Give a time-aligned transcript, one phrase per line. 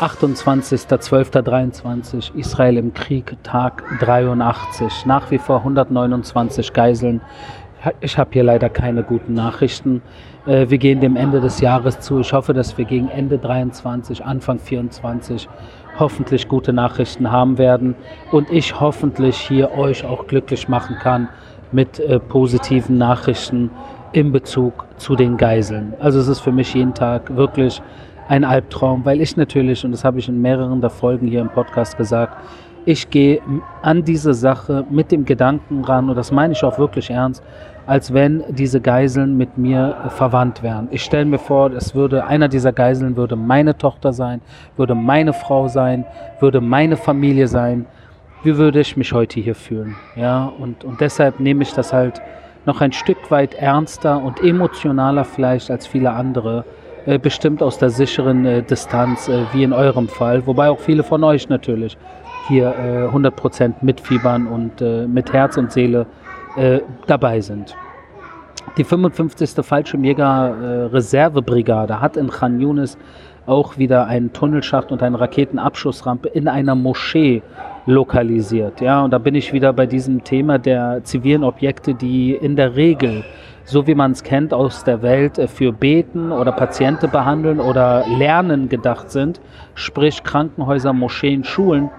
[0.00, 5.06] 28.12.23, Israel im Krieg, Tag 83.
[5.06, 7.20] Nach wie vor 129 Geiseln.
[8.00, 10.02] Ich habe hier leider keine guten Nachrichten.
[10.46, 12.18] Äh, wir gehen dem Ende des Jahres zu.
[12.18, 15.48] Ich hoffe, dass wir gegen Ende 23, Anfang 24
[15.98, 17.94] hoffentlich gute Nachrichten haben werden
[18.32, 21.28] und ich hoffentlich hier euch auch glücklich machen kann
[21.70, 23.70] mit äh, positiven Nachrichten
[24.12, 25.94] in Bezug zu den Geiseln.
[26.00, 27.80] Also es ist für mich jeden Tag wirklich
[28.28, 31.48] ein Albtraum, weil ich natürlich, und das habe ich in mehreren der Folgen hier im
[31.48, 32.36] Podcast gesagt,
[32.86, 33.40] ich gehe
[33.82, 37.42] an diese Sache mit dem Gedanken ran, und das meine ich auch wirklich ernst,
[37.86, 40.88] als wenn diese Geiseln mit mir verwandt wären.
[40.90, 44.40] Ich stelle mir vor, es würde einer dieser Geiseln würde meine Tochter sein,
[44.76, 46.04] würde meine Frau sein,
[46.40, 47.86] würde meine Familie sein.
[48.42, 49.96] Wie würde ich mich heute hier fühlen?
[50.16, 52.20] Ja, und, und deshalb nehme ich das halt
[52.66, 56.64] noch ein Stück weit ernster und emotionaler vielleicht als viele andere
[57.06, 61.02] äh, bestimmt aus der sicheren äh, Distanz, äh, wie in eurem Fall, wobei auch viele
[61.02, 61.98] von euch natürlich
[62.48, 62.74] hier
[63.10, 66.04] 100% mitfiebern und mit Herz und Seele
[67.06, 67.74] dabei sind.
[68.76, 69.64] Die 55.
[69.64, 72.98] Fallschirmjäger Reservebrigade hat in Khan Yunis
[73.46, 77.42] auch wieder einen Tunnelschacht und eine Raketenabschussrampe in einer Moschee
[77.86, 78.82] lokalisiert.
[78.82, 82.76] Ja, und da bin ich wieder bei diesem Thema der zivilen Objekte, die in der
[82.76, 83.24] Regel
[83.64, 88.04] so wie man es kennt aus der Welt, äh, für Beten oder Patienten behandeln oder
[88.06, 89.40] Lernen gedacht sind,
[89.74, 91.90] sprich Krankenhäuser, Moscheen, Schulen.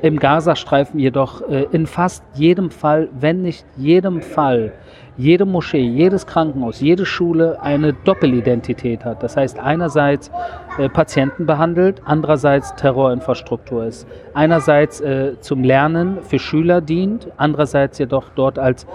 [0.00, 4.72] Im Gazastreifen jedoch äh, in fast jedem Fall, wenn nicht jedem Fall,
[5.16, 9.24] jede Moschee, jedes Krankenhaus, jede Schule eine Doppelidentität hat.
[9.24, 10.30] Das heißt, einerseits
[10.78, 14.06] äh, Patienten behandelt, andererseits Terrorinfrastruktur ist.
[14.34, 15.02] Einerseits
[15.40, 18.86] zum Lernen für Schüler dient, andererseits jedoch dort als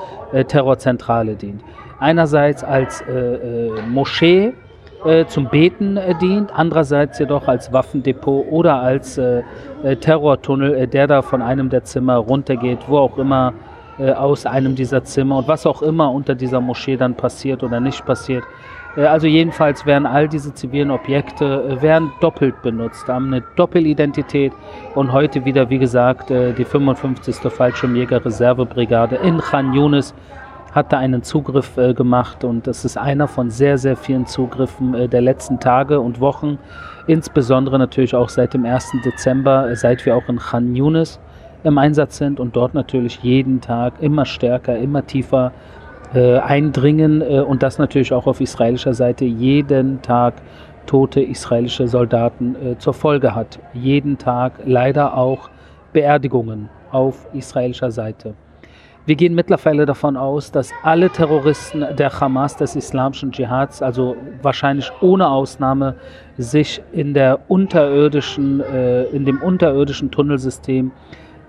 [0.47, 1.61] Terrorzentrale dient
[2.04, 4.54] einerseits als äh, äh, Moschee
[5.06, 9.19] äh, zum Beten äh, dient, andererseits jedoch als Waffendepot oder als
[10.02, 13.53] Terrortunnel, der da von einem der Zimmer runtergeht, wo auch immer
[14.00, 18.03] aus einem dieser Zimmer und was auch immer unter dieser Moschee dann passiert oder nicht
[18.06, 18.44] passiert.
[18.96, 24.53] Also jedenfalls werden all diese zivilen Objekte werden doppelt benutzt, haben eine Doppelidentität
[24.96, 27.36] und heute wieder, wie gesagt, die 55.
[27.52, 30.16] Fallschirmjäger-Reservebrigade in Khan Yunis
[30.73, 34.94] hat da einen Zugriff äh, gemacht und das ist einer von sehr, sehr vielen Zugriffen
[34.95, 36.57] äh, der letzten Tage und Wochen,
[37.07, 38.91] insbesondere natürlich auch seit dem 1.
[39.06, 41.19] Dezember, äh, seit wir auch in Khan Yunis
[41.63, 45.51] im Einsatz sind und dort natürlich jeden Tag immer stärker, immer tiefer
[46.13, 50.35] äh, eindringen äh, und das natürlich auch auf israelischer Seite jeden Tag
[50.85, 53.59] tote israelische Soldaten äh, zur Folge hat.
[53.73, 55.50] Jeden Tag leider auch
[55.94, 58.33] Beerdigungen auf israelischer Seite.
[59.06, 64.90] Wir gehen mittlerweile davon aus, dass alle Terroristen der Hamas, des islamischen Dschihads, also wahrscheinlich
[65.02, 65.96] ohne Ausnahme,
[66.38, 70.92] sich in der unterirdischen, äh, in dem unterirdischen Tunnelsystem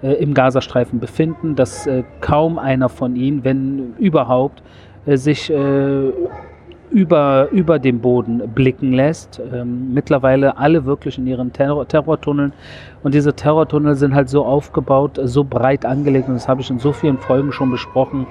[0.03, 4.61] äh, im Gazastreifen befinden, dass äh, kaum einer von ihnen, wenn überhaupt,
[5.07, 6.11] äh, sich äh,
[6.91, 9.41] über, über dem Boden blicken lässt.
[9.53, 12.53] Ähm, mittlerweile alle wirklich in ihren Terror Terrortunneln.
[13.03, 16.79] Und diese Terrortunnel sind halt so aufgebaut, so breit angelegt, und das habe ich in
[16.79, 18.27] so vielen Folgen schon besprochen.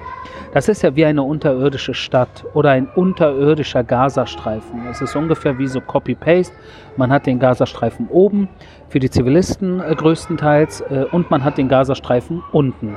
[0.52, 4.86] Das ist ja wie eine unterirdische Stadt oder ein unterirdischer Gazastreifen.
[4.90, 6.54] Es ist ungefähr wie so Copy-Paste.
[6.96, 8.48] Man hat den Gazastreifen oben
[8.88, 12.96] für die Zivilisten äh, größtenteils äh, und man hat den Gazastreifen unten.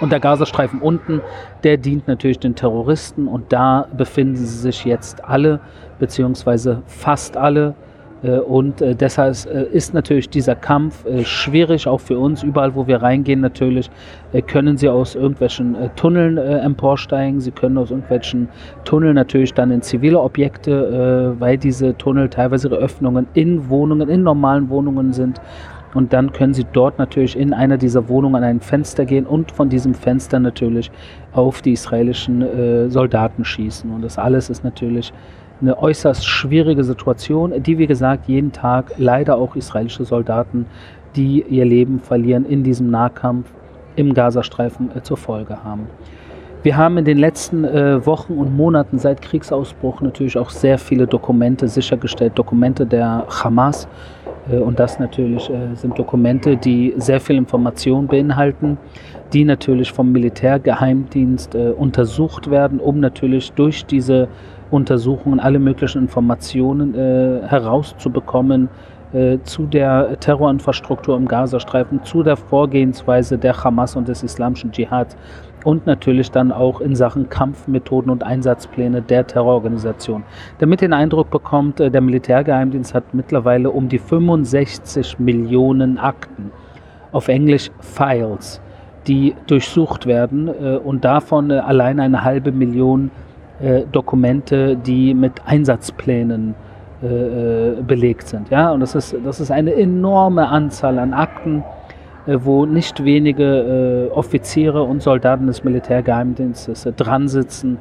[0.00, 1.20] Und der Gazastreifen unten,
[1.64, 5.60] der dient natürlich den Terroristen und da befinden sie sich jetzt alle,
[5.98, 7.74] beziehungsweise fast alle.
[8.22, 12.42] Äh, und äh, deshalb äh, ist natürlich dieser Kampf schwierig, auch für uns.
[12.42, 13.90] Überall, wo wir reingehen, natürlich
[14.48, 17.40] können sie aus irgendwelchen Tunneln emporsteigen.
[17.40, 18.48] Sie können aus irgendwelchen
[18.84, 24.22] Tunneln natürlich dann in zivile Objekte, weil diese Tunnel teilweise ihre Öffnungen in Wohnungen, in
[24.22, 25.40] normalen Wohnungen sind
[25.96, 29.50] und dann können Sie dort natürlich in einer dieser Wohnungen an ein Fenster gehen und
[29.50, 30.90] von diesem Fenster natürlich
[31.32, 33.90] auf die israelischen äh, Soldaten schießen.
[33.90, 35.14] Und das alles ist natürlich
[35.62, 40.66] eine äußerst schwierige Situation, die, wie gesagt, jeden Tag leider auch israelische Soldaten,
[41.16, 43.50] die ihr Leben verlieren in diesem Nahkampf
[43.96, 45.86] im Gazastreifen äh, zur Folge haben.
[46.62, 51.06] Wir haben in den letzten äh, Wochen und Monaten seit Kriegsausbruch natürlich auch sehr viele
[51.06, 53.88] Dokumente sichergestellt, Dokumente der Hamas,
[54.54, 58.78] und das natürlich äh, sind Dokumente, die sehr viel Information beinhalten,
[59.32, 64.28] die natürlich vom Militärgeheimdienst äh, untersucht werden, um natürlich durch diese
[64.70, 68.68] Untersuchungen alle möglichen Informationen herauszubekommen
[69.44, 75.16] zu der Terrorinfrastruktur im Gazastreifen, zu der Vorgehensweise der Hamas und des islamischen Dschihad
[75.66, 80.22] und natürlich dann auch in Sachen Kampfmethoden und Einsatzpläne der Terrororganisation.
[80.58, 86.52] Damit ihr den Eindruck bekommt, äh, der Militärgeheimdienst hat mittlerweile um die 65 Millionen Akten,
[87.10, 88.60] auf Englisch Files,
[89.08, 93.10] die durchsucht werden äh, und davon äh, allein eine halbe Million
[93.90, 96.54] Dokumente, die mit Einsatzplänen
[97.00, 98.50] belegt sind.
[98.50, 101.64] Ja, und das ist, das ist eine enorme Anzahl an Akten
[102.26, 107.78] wo nicht wenige äh, Offiziere und Soldaten des Militärgeheimdienstes äh, dran sitzen,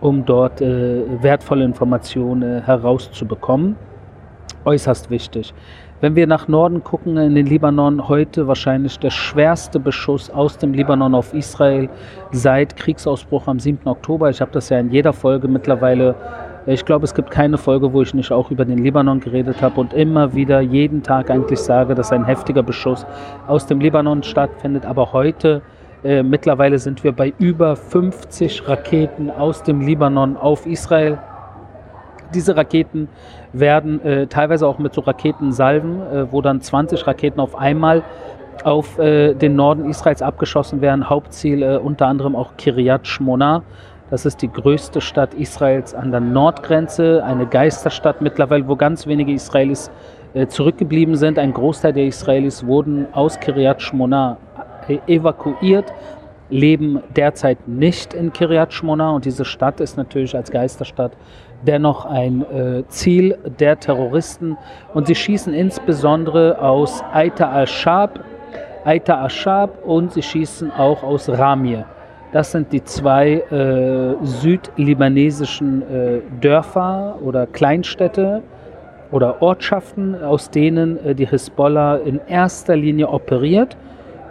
[0.00, 3.76] um dort wertvolle Informationen herauszubekommen.
[4.66, 5.54] Äußerst wichtig.
[6.02, 10.74] Wenn wir nach Norden gucken, in den Libanon, heute wahrscheinlich der schwerste Beschuss aus dem
[10.74, 11.88] Libanon auf Israel
[12.32, 13.88] seit Kriegsausbruch am 7.
[13.88, 14.28] Oktober.
[14.28, 16.14] Ich habe das ja in jeder Folge mittlerweile
[16.66, 19.80] ich glaube, es gibt keine Folge, wo ich nicht auch über den Libanon geredet habe
[19.80, 23.06] und immer wieder jeden Tag eigentlich sage, dass ein heftiger Beschuss
[23.46, 24.84] aus dem Libanon stattfindet.
[24.84, 25.62] Aber heute
[26.02, 31.18] äh, mittlerweile sind wir bei über 50 Raketen aus dem Libanon auf Israel.
[32.34, 33.08] Diese Raketen
[33.52, 38.02] werden äh, teilweise auch mit so Raketensalven, äh, wo dann 20 Raketen auf einmal
[38.64, 41.08] auf äh, den Norden Israels abgeschossen werden.
[41.08, 43.62] Hauptziel äh, unter anderem auch Kiryat Shmona.
[44.08, 49.32] Das ist die größte Stadt Israels an der Nordgrenze, eine Geisterstadt mittlerweile, wo ganz wenige
[49.32, 49.90] Israelis
[50.32, 51.40] äh, zurückgeblieben sind.
[51.40, 54.36] Ein Großteil der Israelis wurden aus Kiryat Shmona
[54.86, 55.92] äh, evakuiert,
[56.50, 61.12] leben derzeit nicht in Kiryat Shmona und diese Stadt ist natürlich als Geisterstadt
[61.66, 64.56] dennoch ein äh, Ziel der Terroristen
[64.94, 68.20] und sie schießen insbesondere aus Aita al-Shab,
[68.84, 71.86] Aita al-Shab und sie schießen auch aus Ramir.
[72.36, 78.42] Das sind die zwei äh, südlibanesischen äh, Dörfer oder Kleinstädte
[79.10, 83.78] oder Ortschaften, aus denen äh, die Hisbollah in erster Linie operiert.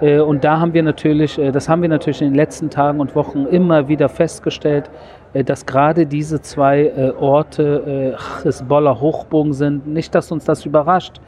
[0.02, 3.00] Äh, und da haben wir natürlich, äh, das haben wir natürlich in den letzten Tagen
[3.00, 4.88] und Wochen immer wieder festgestellt,
[5.34, 9.88] äh, dass gerade diese zwei Orte Hisbollah-Hochbogen sind.
[9.88, 11.20] Nicht, dass uns das überrascht,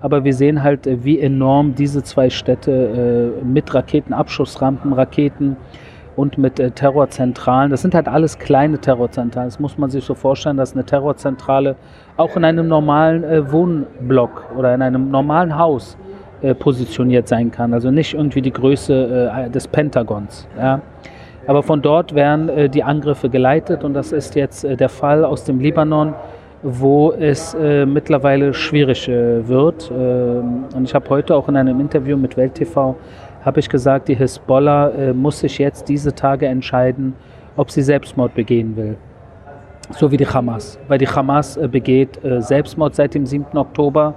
[0.00, 5.56] aber wir sehen halt, wie enorm diese zwei Städte mit Raketenabschussrampen, Raketen,
[6.16, 7.70] und mit äh, Terrorzentralen.
[7.70, 9.48] Das sind halt alles kleine Terrorzentralen.
[9.48, 11.76] Das muss man sich so vorstellen, dass eine Terrorzentrale
[12.16, 15.96] auch in einem normalen äh, Wohnblock oder in einem normalen Haus
[16.42, 17.72] äh, positioniert sein kann.
[17.72, 20.46] Also nicht irgendwie die Größe äh, des Pentagons.
[20.58, 20.80] Ja.
[21.46, 25.24] Aber von dort werden äh, die Angriffe geleitet und das ist jetzt äh, der Fall
[25.24, 26.14] aus dem Libanon,
[26.62, 29.92] wo es mittlerweile schwierig wird.
[29.94, 32.96] Ähm, und ich habe heute auch in einem Interview mit Welt TV
[33.44, 37.14] habe ich gesagt, die Hisbollah äh, muss sich jetzt diese Tage entscheiden,
[37.56, 38.96] ob sie Selbstmord begehen will.
[39.90, 40.78] So wie die Hamas.
[40.88, 43.56] Weil die Hamas äh, begeht äh, Selbstmord seit dem 7.
[43.56, 44.14] Oktober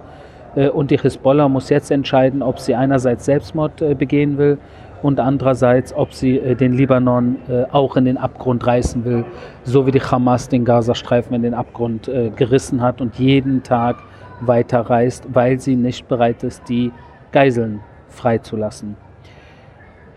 [0.56, 4.58] äh, und die Hisbollah muss jetzt entscheiden, ob sie einerseits Selbstmord äh, begehen will
[5.04, 7.36] und andererseits, ob sie äh, den Libanon
[7.72, 9.26] auch in den Abgrund reißen will,
[9.64, 13.98] so wie die Hamas den Gazastreifen in den Abgrund gerissen hat und jeden Tag
[14.42, 16.92] weiter reißt, weil sie nicht bereit ist, die
[17.32, 18.96] Geiseln freizulassen.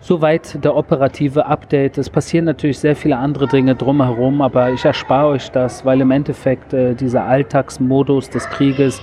[0.03, 1.99] Soweit der operative Update.
[1.99, 6.11] Es passieren natürlich sehr viele andere Dinge drumherum, aber ich erspare euch das, weil im
[6.11, 9.03] Endeffekt äh, dieser Alltagsmodus des Krieges,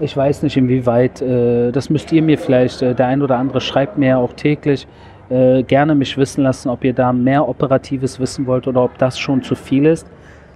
[0.00, 3.60] ich weiß nicht inwieweit, äh, das müsst ihr mir vielleicht, äh, der ein oder andere
[3.60, 4.86] schreibt mir ja auch täglich,
[5.28, 9.18] äh, gerne mich wissen lassen, ob ihr da mehr Operatives wissen wollt oder ob das
[9.18, 10.06] schon zu viel ist.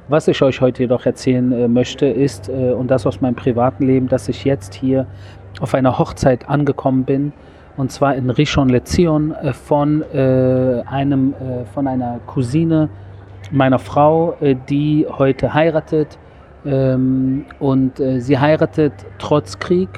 [0.08, 3.86] Was ich euch heute jedoch erzählen äh, möchte, ist, äh, und das aus meinem privaten
[3.86, 5.06] Leben, dass ich jetzt hier
[5.60, 7.34] auf einer Hochzeit angekommen bin
[7.76, 12.88] und zwar in Rishon LeZion äh, von, äh, einem, äh, von einer Cousine
[13.52, 14.36] meiner Frau,
[14.68, 16.18] die heute heiratet.
[16.64, 19.88] Ähm, und sie heiratet trotz Krieg.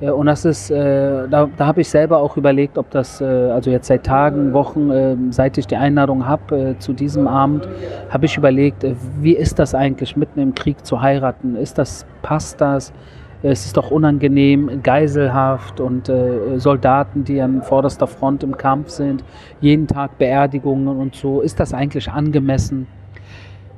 [0.00, 4.04] Und das ist, da, da habe ich selber auch überlegt, ob das, also jetzt seit
[4.04, 7.68] Tagen, Wochen, seit ich die Einladung habe zu diesem Abend,
[8.08, 8.86] habe ich überlegt,
[9.20, 11.54] wie ist das eigentlich, mitten im Krieg zu heiraten?
[11.54, 12.94] Ist das, passt das?
[13.42, 19.24] Es ist doch unangenehm, Geiselhaft und äh, Soldaten, die an vorderster Front im Kampf sind,
[19.60, 21.40] jeden Tag Beerdigungen und so.
[21.40, 22.86] Ist das eigentlich angemessen?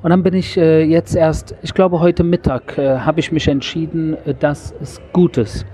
[0.01, 3.47] Und dann bin ich äh, jetzt erst, ich glaube heute Mittag, äh, habe ich mich
[3.47, 5.65] entschieden, äh, dass es gut ist,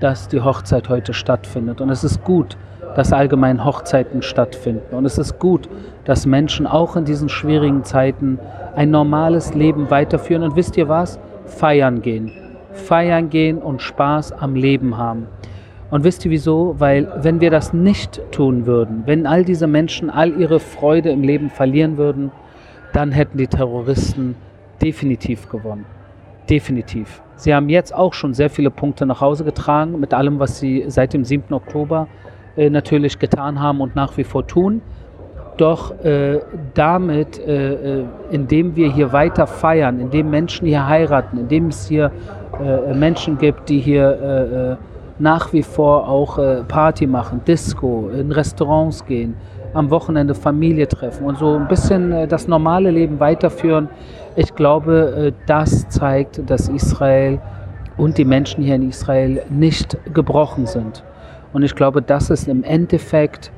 [0.00, 1.82] dass die Hochzeit heute stattfindet.
[1.82, 2.56] Und es ist gut,
[2.96, 4.94] dass allgemein Hochzeiten stattfinden.
[4.94, 5.68] Und es ist gut,
[6.06, 8.38] dass Menschen auch in diesen schwierigen Zeiten
[8.74, 10.44] ein normales Leben weiterführen.
[10.44, 11.18] Und wisst ihr was?
[11.44, 12.43] Feiern gehen
[12.74, 15.26] feiern gehen und Spaß am Leben haben.
[15.90, 16.74] Und wisst ihr wieso?
[16.78, 21.22] Weil wenn wir das nicht tun würden, wenn all diese Menschen all ihre Freude im
[21.22, 22.32] Leben verlieren würden,
[22.92, 24.34] dann hätten die Terroristen
[24.82, 25.86] definitiv gewonnen.
[26.50, 27.22] Definitiv.
[27.36, 30.84] Sie haben jetzt auch schon sehr viele Punkte nach Hause getragen mit allem, was sie
[30.88, 31.54] seit dem 7.
[31.54, 32.08] Oktober
[32.56, 34.82] äh, natürlich getan haben und nach wie vor tun.
[35.56, 36.40] Doch äh,
[36.74, 42.10] damit, äh, äh, indem wir hier weiter feiern, indem Menschen hier heiraten, indem es hier
[42.60, 44.76] äh, Menschen gibt, die hier äh, äh,
[45.18, 49.36] nach wie vor auch Party machen, Disco, in Restaurants gehen,
[49.72, 53.88] am Wochenende Familie treffen und so ein bisschen das normale Leben weiterführen.
[54.34, 57.40] Ich glaube, das zeigt, dass Israel
[57.96, 61.04] und die Menschen hier in Israel nicht gebrochen sind.
[61.52, 63.52] Und ich glaube, das ist im Endeffekt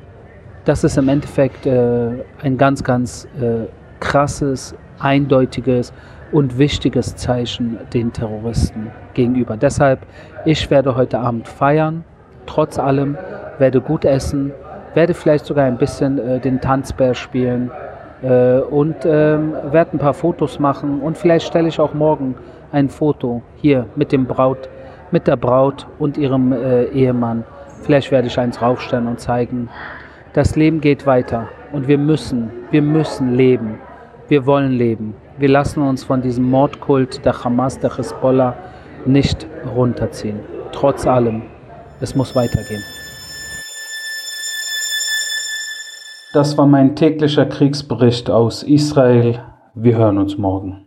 [0.67, 2.09] das ist im Endeffekt äh,
[2.41, 3.67] ein ganz, ganz äh,
[4.01, 5.93] krasses, eindeutiges
[6.31, 9.57] und wichtiges Zeichen den Terroristen gegenüber.
[9.57, 9.99] Deshalb,
[10.45, 12.03] ich werde heute Abend feiern,
[12.45, 13.17] trotz allem,
[13.59, 14.51] werde gut essen,
[14.93, 17.71] werde vielleicht sogar ein bisschen äh, den Tanzbär spielen
[18.21, 22.35] äh, und ähm, werde ein paar Fotos machen und vielleicht stelle ich auch morgen
[22.71, 24.69] ein Foto hier mit dem Braut,
[25.11, 27.43] mit der Braut und ihrem äh, Ehemann.
[27.83, 29.69] Vielleicht werde ich eins raufstellen und zeigen,
[30.33, 33.79] das Leben geht weiter und wir müssen, wir müssen leben.
[34.29, 35.15] Wir wollen leben.
[35.37, 38.55] Wir lassen uns von diesem Mordkult der Hamas, der Hezbollah
[39.05, 40.41] nicht runterziehen.
[40.73, 41.43] Trotz allem,
[42.01, 42.83] es muss weitergehen.
[46.33, 49.39] Das war mein täglicher Kriegsbericht aus Israel.
[49.75, 50.86] Wir hören uns morgen.